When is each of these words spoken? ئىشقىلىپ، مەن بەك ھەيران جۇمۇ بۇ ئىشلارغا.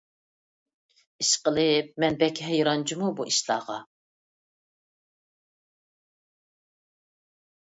ئىشقىلىپ، 1.23 1.91
مەن 2.03 2.17
بەك 2.23 2.41
ھەيران 2.47 2.85
جۇمۇ 2.93 3.11
بۇ 3.19 3.27
ئىشلارغا. 3.33 3.77